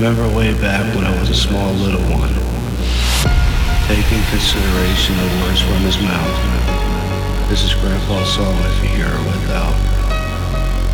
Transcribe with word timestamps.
remember 0.00 0.34
way 0.34 0.58
back 0.64 0.80
when 0.96 1.04
I 1.04 1.12
was 1.20 1.28
a 1.28 1.34
small 1.34 1.74
little 1.74 2.00
one, 2.08 2.32
taking 3.84 4.24
consideration 4.32 5.12
the 5.12 5.28
words 5.44 5.60
from 5.60 5.76
his 5.84 6.00
mouth. 6.00 7.48
This 7.50 7.60
is 7.60 7.74
Grandpa's 7.74 8.32
song 8.32 8.56
if 8.64 8.80
you 8.80 8.88
hear 8.96 9.12
it 9.12 9.24
without. 9.28 9.76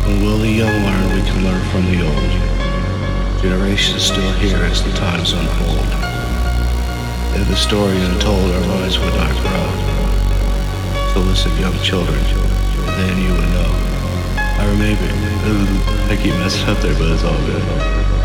When 0.03 0.19
will 0.19 0.39
the 0.39 0.51
young 0.51 0.83
learn, 0.83 1.15
we 1.15 1.23
can 1.23 1.41
learn 1.41 1.63
from 1.71 1.87
the 1.87 2.03
old. 2.03 3.39
Generations 3.39 4.03
still 4.03 4.33
here 4.43 4.59
as 4.67 4.83
the 4.83 4.91
times 4.91 5.31
unfold. 5.31 5.87
If 7.39 7.47
the 7.47 7.55
story 7.55 7.95
untold, 8.11 8.51
our 8.51 8.67
lives 8.75 8.99
would 8.99 9.15
not 9.15 9.31
grow. 9.39 9.67
So 11.13 11.21
listen, 11.21 11.55
young 11.55 11.79
children, 11.79 12.19
and 12.19 12.95
then 12.99 13.15
you 13.23 13.31
would 13.31 13.51
know. 13.55 13.71
I 14.59 14.67
remember, 14.67 15.07
I 16.11 16.19
keep 16.21 16.33
messing 16.43 16.67
up 16.67 16.79
there, 16.79 16.93
but 16.95 17.07
it's 17.07 17.23
all 17.23 17.39
good. 17.47 18.16